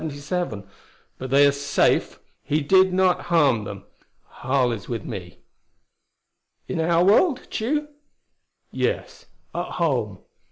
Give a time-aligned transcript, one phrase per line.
[1.19, 3.83] But they are safe: he did not harm them.
[4.37, 5.33] Harl is with them."
[6.67, 7.87] "In our world, Tugh?"
[8.71, 10.17] "Yes; at home.